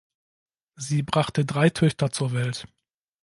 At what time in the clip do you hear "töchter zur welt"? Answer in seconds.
1.69-2.67